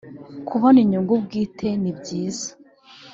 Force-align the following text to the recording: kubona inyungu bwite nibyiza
kubona 0.47 0.77
inyungu 0.83 1.13
bwite 1.25 1.67
nibyiza 1.81 2.49